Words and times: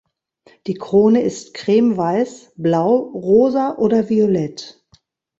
Die 0.65 0.73
Krone 0.73 1.21
ist 1.21 1.53
creme-weiß, 1.53 2.53
blau, 2.55 2.95
rosa 3.13 3.75
oder 3.77 4.09
violett. 4.09 4.83